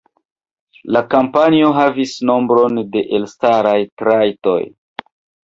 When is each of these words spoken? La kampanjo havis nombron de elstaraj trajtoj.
La 0.95 1.01
kampanjo 1.11 1.67
havis 1.81 2.13
nombron 2.31 2.81
de 2.97 3.05
elstaraj 3.19 3.77
trajtoj. 4.05 4.59